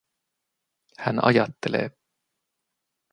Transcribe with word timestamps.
Hän 0.97 1.19
ajattelee. 1.25 1.91